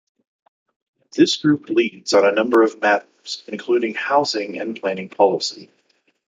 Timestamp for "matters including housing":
2.81-4.57